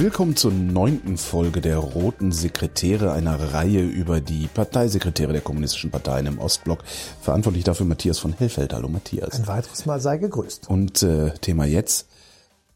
[0.00, 6.26] Willkommen zur neunten Folge der Roten Sekretäre, einer Reihe über die Parteisekretäre der kommunistischen Parteien
[6.26, 6.84] im Ostblock.
[7.20, 8.72] Verantwortlich dafür Matthias von Hellfeld.
[8.72, 9.40] Hallo Matthias.
[9.40, 10.70] Ein weiteres Mal sei gegrüßt.
[10.70, 12.06] Und äh, Thema jetzt,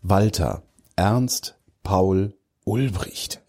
[0.03, 0.63] Walter,
[0.97, 1.55] Ernst,
[1.85, 3.41] Paul, Ulbricht.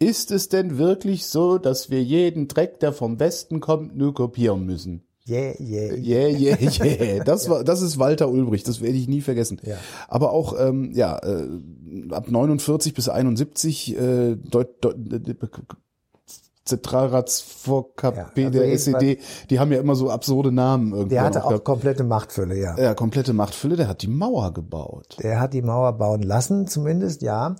[0.00, 4.66] Ist es denn wirklich so, dass wir jeden Dreck, der vom Westen kommt, nur kopieren
[4.66, 5.04] müssen?
[5.28, 7.24] Yeah, yeah, Yeah, yeah, yeah.
[7.24, 8.66] Das war, das ist Walter Ulbricht.
[8.66, 9.60] Das werde ich nie vergessen.
[9.62, 9.76] Ja.
[10.08, 11.46] Aber auch, ähm, ja, äh,
[12.10, 14.96] ab 49 bis 71 äh, Deut, Deut,
[16.64, 19.18] Zentralratsvorkp Ja, also der SED,
[19.50, 21.14] die haben ja immer so absurde Namen irgendwie.
[21.16, 21.64] Der hatte auch gehabt.
[21.64, 22.78] komplette Machtfülle, ja.
[22.78, 23.76] ja, komplette Machtfülle.
[23.76, 25.16] Der hat die Mauer gebaut.
[25.22, 27.56] Der hat die Mauer bauen lassen, zumindest, ja.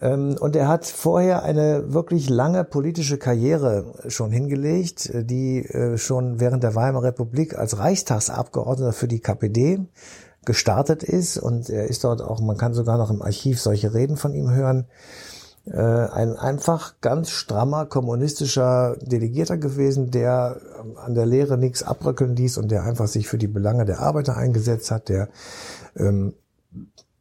[0.00, 5.96] Ähm, Und er hat vorher eine wirklich lange politische Karriere schon hingelegt, äh, die äh,
[5.96, 9.86] schon während der Weimarer Republik als Reichstagsabgeordneter für die KPD
[10.46, 11.38] gestartet ist.
[11.38, 14.50] Und er ist dort auch, man kann sogar noch im Archiv solche Reden von ihm
[14.50, 14.86] hören.
[15.66, 22.36] äh, ein einfach ganz strammer kommunistischer Delegierter gewesen, der ähm, an der Lehre nichts abrückeln
[22.36, 25.28] ließ und der einfach sich für die Belange der Arbeiter eingesetzt hat, der
[25.96, 26.34] ähm,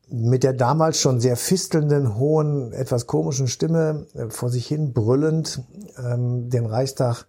[0.09, 5.61] mit der damals schon sehr fistelnden, hohen, etwas komischen Stimme äh, vor sich hin brüllend
[5.97, 7.25] ähm, den Reichstag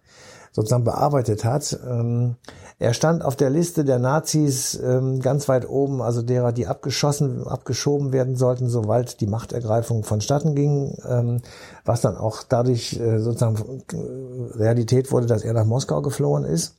[0.51, 1.79] sozusagen bearbeitet hat.
[1.87, 2.35] Ähm,
[2.77, 7.47] er stand auf der Liste der Nazis ähm, ganz weit oben, also derer, die abgeschossen,
[7.47, 11.41] abgeschoben werden sollten, sobald die Machtergreifung vonstatten ging, ähm,
[11.85, 16.75] was dann auch dadurch äh, sozusagen äh, Realität wurde, dass er nach Moskau geflohen ist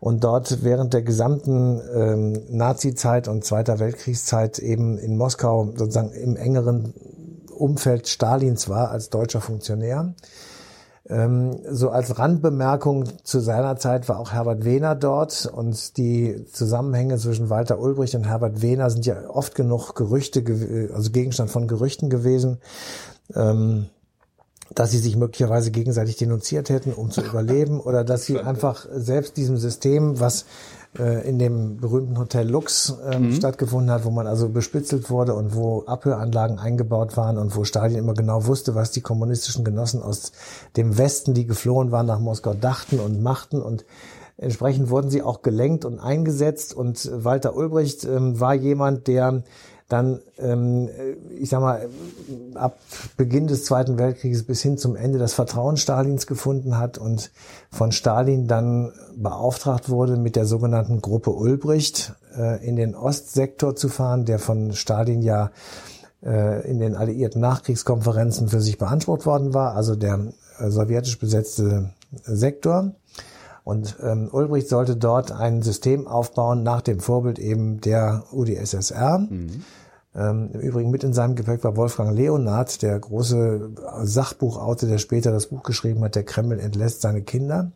[0.00, 6.36] und dort während der gesamten ähm, Nazi-Zeit und Zweiter Weltkriegszeit eben in Moskau sozusagen im
[6.36, 6.92] engeren
[7.50, 10.12] Umfeld Stalins war als deutscher Funktionär.
[11.08, 17.16] Ähm, so als Randbemerkung zu seiner Zeit war auch Herbert Wehner dort und die Zusammenhänge
[17.18, 20.42] zwischen Walter Ulbricht und Herbert Wehner sind ja oft genug Gerüchte,
[20.92, 22.58] also Gegenstand von Gerüchten gewesen.
[23.34, 23.86] Ähm,
[24.74, 29.36] dass sie sich möglicherweise gegenseitig denunziert hätten, um zu überleben, oder dass sie einfach selbst
[29.36, 30.46] diesem System, was
[30.98, 35.54] äh, in dem berühmten Hotel Lux ähm, stattgefunden hat, wo man also bespitzelt wurde und
[35.54, 40.32] wo Abhöranlagen eingebaut waren und wo Stalin immer genau wusste, was die kommunistischen Genossen aus
[40.76, 43.60] dem Westen, die geflohen waren nach Moskau, dachten und machten.
[43.62, 43.84] Und
[44.38, 46.74] Entsprechend wurden sie auch gelenkt und eingesetzt.
[46.74, 49.42] Und Walter Ulbricht ähm, war jemand, der
[49.88, 50.88] dann, ähm,
[51.38, 51.88] ich sag mal,
[52.54, 52.78] ab
[53.16, 57.30] Beginn des Zweiten Weltkrieges bis hin zum Ende das Vertrauen Stalins gefunden hat und
[57.70, 63.88] von Stalin dann beauftragt wurde, mit der sogenannten Gruppe Ulbricht äh, in den Ostsektor zu
[63.88, 65.52] fahren, der von Stalin ja
[66.22, 71.90] äh, in den alliierten Nachkriegskonferenzen für sich beansprucht worden war, also der äh, sowjetisch besetzte
[72.24, 72.92] Sektor.
[73.66, 79.26] Und ähm, Ulbricht sollte dort ein System aufbauen nach dem Vorbild eben der UdSSR.
[80.14, 83.70] Ähm, Im Übrigen mit in seinem Gepäck war Wolfgang Leonhardt, der große
[84.04, 87.72] Sachbuchautor, der später das Buch geschrieben hat, Der Kreml entlässt seine Kinder.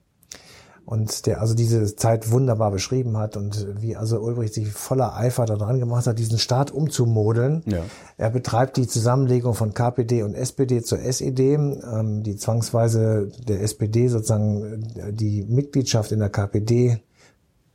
[0.91, 5.47] Und der also diese Zeit wunderbar beschrieben hat und wie also Ulbricht sich voller Eifer
[5.47, 7.63] daran gemacht hat, diesen Staat umzumodeln.
[7.67, 7.85] Ja.
[8.17, 14.09] Er betreibt die Zusammenlegung von KPD und SPD zur SED, ähm, die zwangsweise der SPD
[14.09, 16.99] sozusagen äh, die Mitgliedschaft in der KPD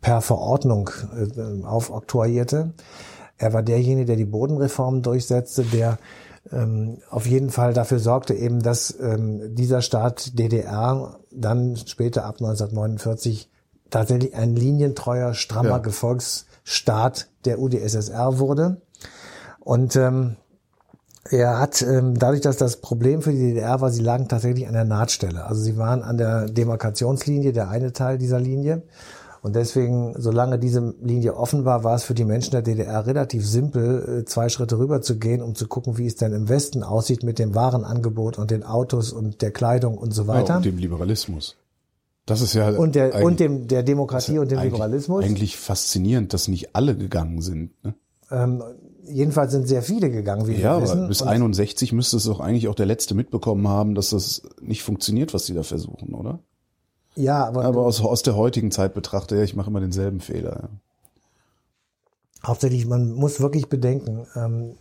[0.02, 2.74] per Verordnung äh, aufoktroyierte.
[3.38, 6.00] Er war derjenige, der die Bodenreform durchsetzte, der
[6.52, 12.36] ähm, auf jeden Fall dafür sorgte eben, dass ähm, dieser Staat DDR dann später ab
[12.40, 13.50] 1949
[13.90, 15.78] tatsächlich ein linientreuer, strammer Ja.
[15.80, 18.82] Gefolgsstaat der UdSSR wurde.
[19.60, 20.36] Und ähm,
[21.30, 24.74] er hat ähm, dadurch, dass das Problem für die DDR war, sie lagen tatsächlich an
[24.74, 25.46] der Nahtstelle.
[25.46, 28.84] Also sie waren an der Demarkationslinie, der eine Teil dieser Linie.
[29.46, 33.46] Und deswegen, solange diese Linie offen war, war es für die Menschen der DDR relativ
[33.48, 36.82] simpel, äh, zwei Schritte rüber zu gehen, um zu gucken, wie es denn im Westen
[36.82, 40.56] aussieht mit dem Warenangebot und den Autos und der Kleidung und so Ja, weiter.
[40.58, 41.56] und dem Liberalismus.
[42.26, 45.24] Das ist ja und der, und dem, der Demokratie und dem eigentlich- Liberalismus.
[45.24, 47.72] Eigentlich faszinierend, dass nicht alle gegangen sind.
[47.84, 47.94] Ne?
[48.32, 48.64] Ähm,
[49.08, 50.98] jedenfalls sind sehr viele gegangen, wie Ja, wir wissen.
[51.02, 54.42] aber bis Und- 61 müsste es doch eigentlich auch der Letzte mitbekommen haben, dass das
[54.60, 56.40] nicht funktioniert, was die da versuchen, oder?
[57.16, 60.64] Ja, aber, Aber aus, aus der heutigen Zeit betrachte, ja, ich mache immer denselben Fehler.
[60.64, 60.70] Ja.
[62.48, 64.76] hauptsächlich, man muss wirklich bedenken, ähm,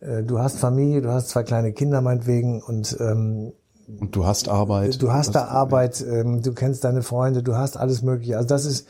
[0.00, 3.52] äh, du hast Familie, du hast zwei kleine Kinder meinetwegen und ähm,
[4.00, 5.00] Und du hast Arbeit.
[5.00, 8.36] Du hast da Arbeit, ähm, du kennst deine Freunde, du hast alles Mögliche.
[8.36, 8.88] Also das ist,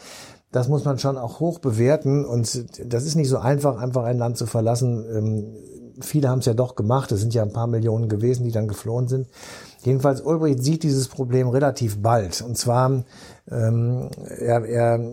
[0.52, 4.18] das muss man schon auch hoch bewerten und das ist nicht so einfach, einfach ein
[4.18, 5.04] Land zu verlassen.
[5.14, 5.44] Ähm,
[6.00, 7.12] viele haben es ja doch gemacht.
[7.12, 9.28] Es sind ja ein paar Millionen gewesen, die dann geflohen sind.
[9.82, 12.42] Jedenfalls Ulbricht sieht dieses Problem relativ bald.
[12.42, 13.04] Und zwar,
[13.50, 14.08] ähm,
[14.38, 15.12] er, er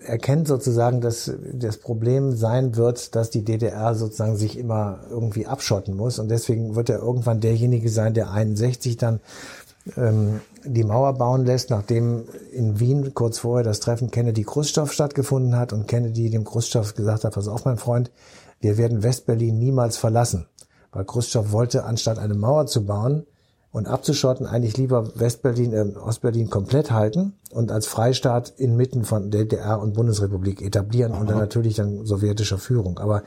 [0.00, 5.96] erkennt sozusagen, dass das Problem sein wird, dass die DDR sozusagen sich immer irgendwie abschotten
[5.96, 6.18] muss.
[6.18, 9.20] Und deswegen wird er irgendwann derjenige sein, der 61 dann
[9.96, 15.72] ähm, die Mauer bauen lässt, nachdem in Wien kurz vorher das Treffen Kennedy-Khrushchev stattgefunden hat
[15.72, 18.10] und Kennedy dem Khrushchev gesagt hat, pass auf, mein Freund,
[18.62, 20.46] wir werden Westberlin niemals verlassen.
[20.92, 23.26] Weil Khrushchev wollte, anstatt eine Mauer zu bauen,
[23.72, 29.80] und abzuschotten, eigentlich lieber Westberlin, äh, Ostberlin komplett halten und als Freistaat inmitten von DDR
[29.80, 31.20] und Bundesrepublik etablieren Aha.
[31.20, 32.98] unter natürlich dann sowjetischer Führung.
[32.98, 33.22] Aber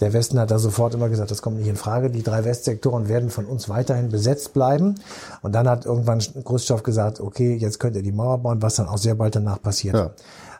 [0.00, 2.10] der Westen hat da sofort immer gesagt, das kommt nicht in Frage.
[2.10, 4.96] Die drei Westsektoren werden von uns weiterhin besetzt bleiben.
[5.40, 8.88] Und dann hat irgendwann Khrushchev gesagt, okay, jetzt könnt ihr die Mauer bauen, was dann
[8.88, 9.94] auch sehr bald danach passiert.
[9.94, 10.10] Ja.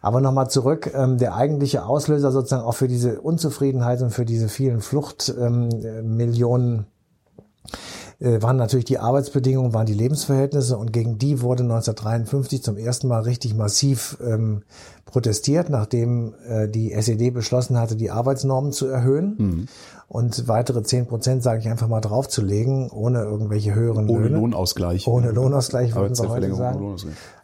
[0.06, 4.48] Aber nochmal zurück, ähm, der eigentliche Auslöser sozusagen auch für diese Unzufriedenheit und für diese
[4.48, 7.70] vielen Fluchtmillionen ähm, äh,
[8.18, 13.22] waren natürlich die Arbeitsbedingungen, waren die Lebensverhältnisse und gegen die wurde 1953 zum ersten Mal
[13.22, 14.62] richtig massiv ähm,
[15.06, 19.68] protestiert, nachdem äh, die SED beschlossen hatte, die Arbeitsnormen zu erhöhen mhm.
[20.08, 24.36] und weitere zehn Prozent, sage ich einfach mal, draufzulegen, ohne irgendwelche höheren ohne Löhne.
[24.36, 25.06] Lohnausgleich.
[25.06, 26.96] Ohne Lohnausgleich, würden wir heute sagen.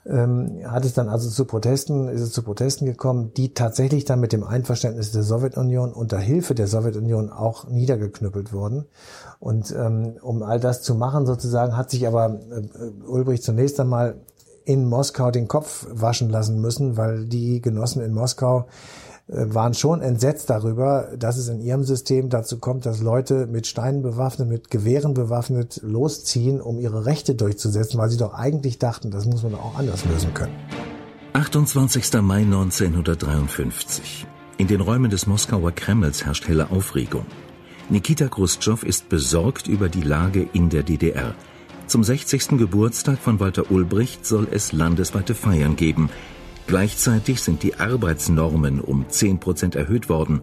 [0.05, 4.19] Ähm, hat es dann also zu Protesten, ist es zu Protesten gekommen, die tatsächlich dann
[4.19, 8.87] mit dem Einverständnis der Sowjetunion unter Hilfe der Sowjetunion auch niedergeknüppelt wurden.
[9.39, 14.17] Und ähm, um all das zu machen sozusagen, hat sich aber äh, Ulbricht zunächst einmal
[14.65, 18.67] in Moskau den Kopf waschen lassen müssen, weil die Genossen in Moskau
[19.29, 23.67] äh, waren schon entsetzt darüber, dass es in ihrem System dazu kommt, dass Leute mit
[23.67, 29.11] Steinen bewaffnet, mit Gewehren bewaffnet losziehen, um ihre Rechte durchzusetzen, weil sie doch eigentlich dachten,
[29.11, 30.55] das muss man auch anders lösen können.
[31.35, 32.21] 28.
[32.21, 34.27] Mai 1953.
[34.59, 37.25] In den Räumen des Moskauer Kremls herrscht helle Aufregung.
[37.91, 41.35] Nikita Khrushchev ist besorgt über die Lage in der DDR.
[41.87, 42.57] Zum 60.
[42.57, 46.09] Geburtstag von Walter Ulbricht soll es landesweite Feiern geben.
[46.67, 50.43] Gleichzeitig sind die Arbeitsnormen um 10 Prozent erhöht worden.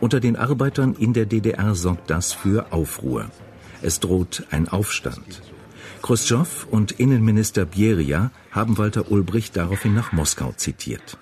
[0.00, 3.30] Unter den Arbeitern in der DDR sorgt das für Aufruhr.
[3.82, 5.42] Es droht ein Aufstand.
[6.02, 11.16] Khrushchev und Innenminister Beria haben Walter Ulbricht daraufhin nach Moskau zitiert.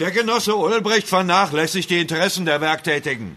[0.00, 3.36] Der Genosse Ulbricht vernachlässigt die Interessen der Werktätigen.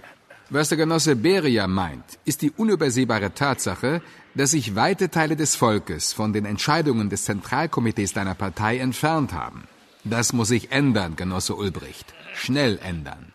[0.50, 4.04] Was der Genosse Beria meint, ist die unübersehbare Tatsache,
[4.36, 9.64] dass sich weite Teile des Volkes von den Entscheidungen des Zentralkomitees deiner Partei entfernt haben.
[10.04, 12.14] Das muss sich ändern, Genosse Ulbricht.
[12.36, 13.34] Schnell ändern.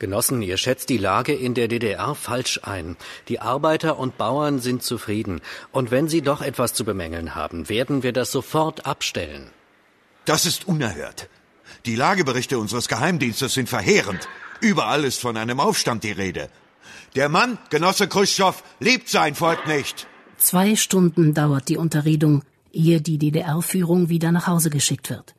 [0.00, 2.96] Genossen, ihr schätzt die Lage in der DDR falsch ein.
[3.28, 5.40] Die Arbeiter und Bauern sind zufrieden.
[5.70, 9.50] Und wenn sie doch etwas zu bemängeln haben, werden wir das sofort abstellen.
[10.24, 11.28] Das ist unerhört.
[11.86, 14.28] Die Lageberichte unseres Geheimdienstes sind verheerend.
[14.64, 16.48] Überall ist von einem Aufstand die Rede.
[17.16, 20.06] Der Mann, Genosse Khrushchev, liebt sein Volk nicht.
[20.38, 25.34] Zwei Stunden dauert die Unterredung, ehe die DDR-Führung wieder nach Hause geschickt wird.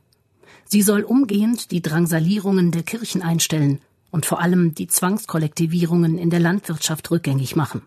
[0.65, 3.81] Sie soll umgehend die Drangsalierungen der Kirchen einstellen
[4.11, 7.81] und vor allem die Zwangskollektivierungen in der Landwirtschaft rückgängig machen.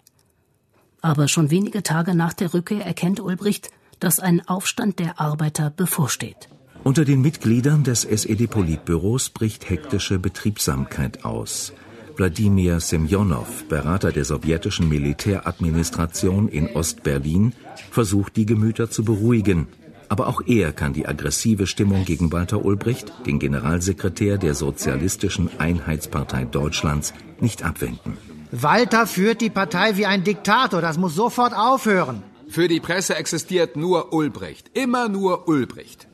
[1.03, 3.71] Aber schon wenige Tage nach der Rückkehr erkennt Ulbricht,
[4.01, 6.49] dass ein Aufstand der Arbeiter bevorsteht.
[6.85, 11.73] Unter den Mitgliedern des SED-Politbüros bricht hektische Betriebsamkeit aus.
[12.17, 17.53] Wladimir Semjonow, Berater der sowjetischen Militäradministration in Ostberlin,
[17.91, 19.69] versucht die Gemüter zu beruhigen.
[20.09, 26.45] Aber auch er kann die aggressive Stimmung gegen Walter Ulbricht, den Generalsekretär der Sozialistischen Einheitspartei
[26.45, 28.17] Deutschlands, nicht abwenden.
[28.51, 30.81] Walter führt die Partei wie ein Diktator.
[30.81, 32.23] Das muss sofort aufhören.
[32.49, 34.71] Für die Presse existiert nur Ulbricht.
[34.73, 36.08] Immer nur Ulbricht.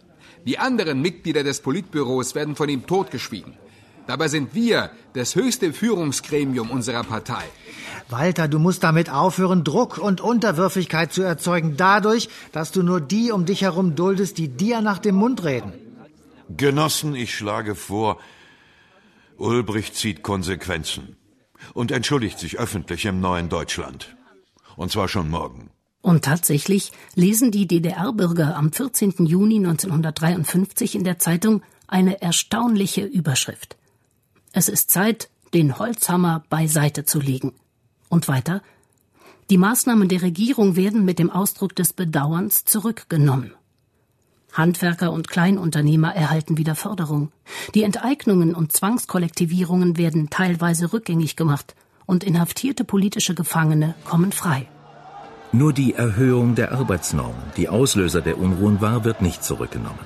[0.46, 3.54] Die anderen Mitglieder des Politbüros werden von ihm totgeschwiegen.
[4.06, 7.42] Dabei sind wir das höchste Führungsgremium unserer Partei.
[8.10, 13.32] Walter, du musst damit aufhören, Druck und Unterwürfigkeit zu erzeugen, dadurch, dass du nur die
[13.32, 15.72] um dich herum duldest, die dir nach dem Mund reden.
[16.54, 18.18] Genossen, ich schlage vor,
[19.38, 21.16] Ulbricht zieht Konsequenzen
[21.72, 24.14] und entschuldigt sich öffentlich im neuen Deutschland.
[24.76, 25.70] Und zwar schon morgen.
[26.04, 29.24] Und tatsächlich lesen die DDR-Bürger am 14.
[29.24, 33.78] Juni 1953 in der Zeitung eine erstaunliche Überschrift.
[34.52, 37.54] Es ist Zeit, den Holzhammer beiseite zu legen.
[38.10, 38.60] Und weiter
[39.48, 43.52] Die Maßnahmen der Regierung werden mit dem Ausdruck des Bedauerns zurückgenommen.
[44.52, 47.32] Handwerker und Kleinunternehmer erhalten wieder Förderung.
[47.74, 54.68] Die Enteignungen und Zwangskollektivierungen werden teilweise rückgängig gemacht und inhaftierte politische Gefangene kommen frei.
[55.54, 60.04] Nur die Erhöhung der Arbeitsnormen, die Auslöser der Unruhen war, wird nicht zurückgenommen.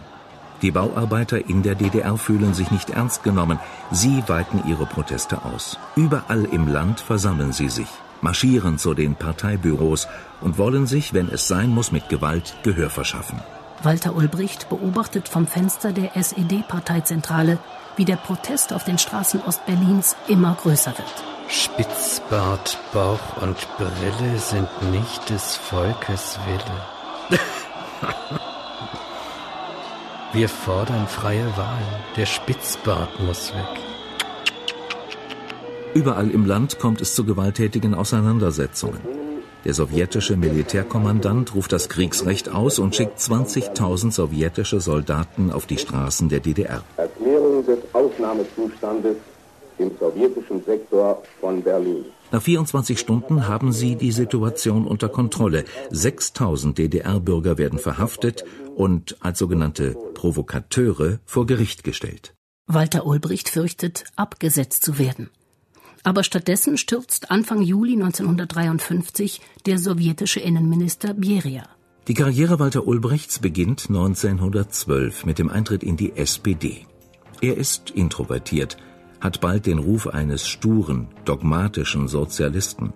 [0.60, 3.58] Die Bauarbeiter in der DDR fühlen sich nicht ernst genommen.
[3.90, 5.78] Sie weiten ihre Proteste aus.
[5.96, 7.88] Überall im Land versammeln sie sich,
[8.20, 10.06] marschieren zu den Parteibüros
[10.42, 13.40] und wollen sich, wenn es sein muss, mit Gewalt Gehör verschaffen.
[13.82, 17.58] Walter Ulbricht beobachtet vom Fenster der SED-Parteizentrale,
[17.96, 21.38] wie der Protest auf den Straßen Ostberlins immer größer wird.
[21.48, 27.40] Spitzbart, Bauch und Brille sind nicht des Volkes Wille.
[30.34, 32.04] Wir fordern freie Wahlen.
[32.16, 33.80] Der Spitzbart muss weg.
[35.94, 39.00] Überall im Land kommt es zu gewalttätigen Auseinandersetzungen.
[39.64, 46.28] Der sowjetische Militärkommandant ruft das Kriegsrecht aus und schickt 20.000 sowjetische Soldaten auf die Straßen
[46.28, 46.82] der DDR.
[46.98, 49.16] Erklärung des Ausnahmezustandes
[49.78, 52.04] im sowjetischen Sektor von Berlin.
[52.30, 55.64] Nach 24 Stunden haben sie die Situation unter Kontrolle.
[55.90, 58.44] 6000 DDR-Bürger werden verhaftet
[58.76, 62.35] und als sogenannte Provokateure vor Gericht gestellt.
[62.66, 65.30] Walter Ulbricht fürchtet, abgesetzt zu werden.
[66.04, 71.64] Aber stattdessen stürzt Anfang Juli 1953 der sowjetische Innenminister Beria.
[72.08, 76.87] Die Karriere Walter Ulbrichts beginnt 1912 mit dem Eintritt in die SPD.
[77.40, 78.76] Er ist introvertiert,
[79.20, 82.92] hat bald den Ruf eines sturen, dogmatischen Sozialisten.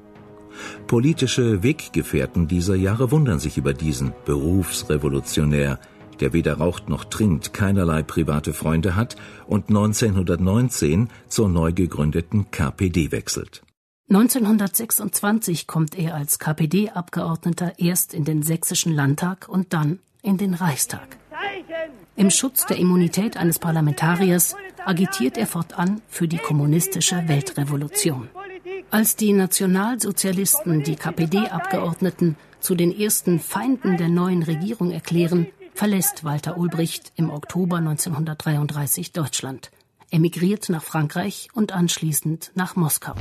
[0.87, 5.79] Politische Weggefährten dieser Jahre wundern sich über diesen Berufsrevolutionär,
[6.21, 13.13] der weder raucht noch trinkt, keinerlei private Freunde hat und 1919 zur neu gegründeten KPD
[13.13, 13.63] wechselt.
[14.11, 21.17] 1926 kommt er als KPD-Abgeordneter erst in den Sächsischen Landtag und dann in den Reichstag.
[22.15, 24.55] Im Schutz der Immunität eines Parlamentariers
[24.87, 28.29] agitiert er fortan für die kommunistische Weltrevolution.
[28.91, 36.59] Als die Nationalsozialisten die KPD-Abgeordneten zu den ersten Feinden der neuen Regierung erklären, verlässt Walter
[36.59, 39.71] Ulbricht im Oktober 1933 Deutschland,
[40.11, 43.15] emigriert nach Frankreich und anschließend nach Moskau.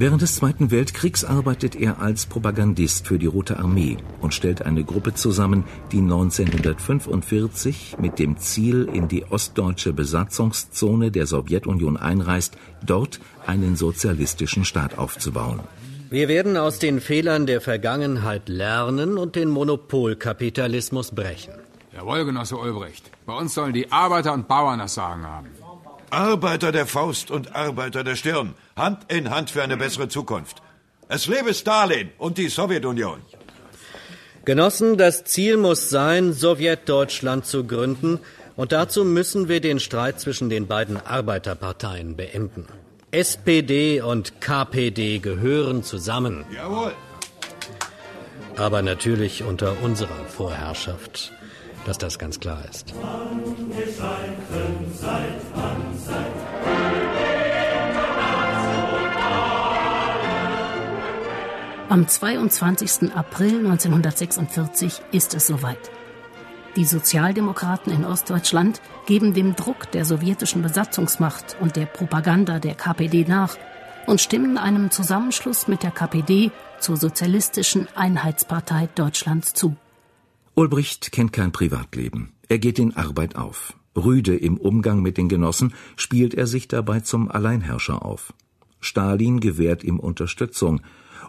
[0.00, 4.84] Während des Zweiten Weltkriegs arbeitet er als Propagandist für die Rote Armee und stellt eine
[4.84, 13.18] Gruppe zusammen, die 1945 mit dem Ziel in die ostdeutsche Besatzungszone der Sowjetunion einreist, dort
[13.44, 15.58] einen sozialistischen Staat aufzubauen.
[16.10, 21.54] Wir werden aus den Fehlern der Vergangenheit lernen und den Monopolkapitalismus brechen.
[21.92, 23.10] Jawohl, Genosse Ulbricht.
[23.26, 25.48] Bei uns sollen die Arbeiter und Bauern das Sagen haben.
[26.10, 28.54] Arbeiter der Faust und Arbeiter der Stirn.
[28.76, 30.62] Hand in Hand für eine bessere Zukunft.
[31.08, 33.20] Es lebe Stalin und die Sowjetunion.
[34.44, 38.20] Genossen, das Ziel muss sein, Sowjetdeutschland zu gründen.
[38.56, 42.66] Und dazu müssen wir den Streit zwischen den beiden Arbeiterparteien beenden.
[43.10, 46.44] SPD und KPD gehören zusammen.
[46.54, 46.92] Jawohl.
[48.56, 51.32] Aber natürlich unter unserer Vorherrschaft,
[51.86, 52.92] dass das ganz klar ist.
[61.90, 63.14] Am 22.
[63.14, 65.90] April 1946 ist es soweit.
[66.76, 73.24] Die Sozialdemokraten in Ostdeutschland geben dem Druck der sowjetischen Besatzungsmacht und der Propaganda der KPD
[73.26, 73.56] nach
[74.06, 79.74] und stimmen einem Zusammenschluss mit der KPD zur Sozialistischen Einheitspartei Deutschlands zu.
[80.54, 82.34] Ulbricht kennt kein Privatleben.
[82.48, 83.72] Er geht in Arbeit auf.
[83.96, 88.34] Rüde im Umgang mit den Genossen spielt er sich dabei zum Alleinherrscher auf.
[88.80, 90.82] Stalin gewährt ihm Unterstützung.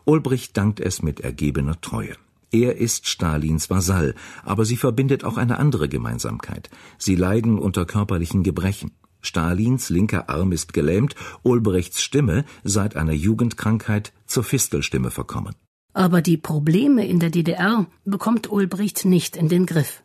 [0.06, 2.16] Ulbricht dankt es mit ergebener Treue.
[2.52, 6.70] Er ist Stalins Vasall, aber sie verbindet auch eine andere Gemeinsamkeit.
[6.98, 8.92] Sie leiden unter körperlichen Gebrechen.
[9.22, 15.56] Stalins linker Arm ist gelähmt, Ulbrichts Stimme seit einer Jugendkrankheit zur Fistelstimme verkommen.
[15.94, 20.04] Aber die Probleme in der DDR bekommt Ulbricht nicht in den Griff.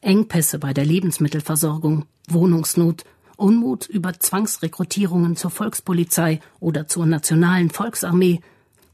[0.00, 3.04] Engpässe bei der Lebensmittelversorgung, Wohnungsnot,
[3.36, 8.40] Unmut über Zwangsrekrutierungen zur Volkspolizei oder zur Nationalen Volksarmee,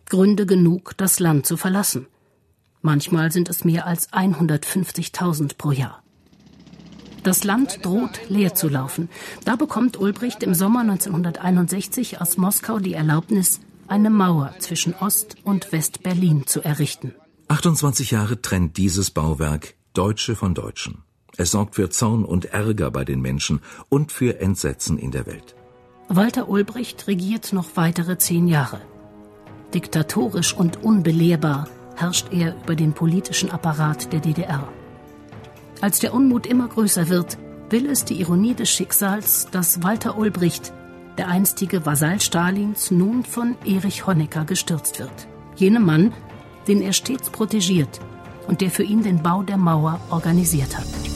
[0.07, 2.07] Gründe genug, das Land zu verlassen.
[2.83, 6.03] Manchmal sind es mehr als 150.000 pro Jahr.
[7.25, 9.09] Das Land droht leer zu laufen.
[9.45, 15.73] Da bekommt Ulbricht im Sommer 1961 aus Moskau die Erlaubnis, eine Mauer zwischen Ost- und
[15.73, 17.15] West-Berlin zu errichten.
[17.49, 21.03] 28 Jahre trennt dieses Bauwerk Deutsche von Deutschen.
[21.37, 25.57] Es sorgt für Zorn und Ärger bei den Menschen und für Entsetzen in der Welt.
[26.09, 28.81] Walter Ulbricht regiert noch weitere zehn Jahre.
[29.75, 34.69] Diktatorisch und unbelehrbar herrscht er über den politischen Apparat der DDR.
[35.81, 37.39] Als der Unmut immer größer wird,
[37.71, 40.73] will es die Ironie des Schicksals, dass Walter Ulbricht,
[41.19, 45.29] der einstige Vasall Stalins, nun von Erich Honecker gestürzt wird.
[45.57, 46.13] Jenem Mann,
[46.69, 48.01] den er stets protegiert
[48.47, 51.16] und der für ihn den Bau der Mauer organisiert hat.